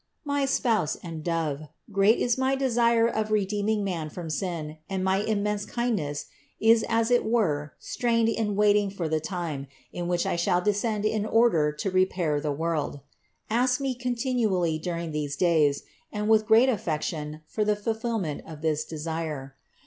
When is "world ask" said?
12.51-13.79